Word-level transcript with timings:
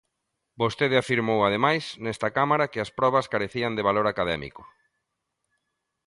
Vostede 0.61 0.95
afirmou, 0.99 1.39
ademais, 1.43 1.83
nesta 2.03 2.27
Cámara 2.37 2.69
que 2.71 2.79
as 2.85 2.93
probas 2.99 3.29
carecían 3.33 3.73
de 3.77 3.85
valor 3.89 4.05
académico. 4.09 4.61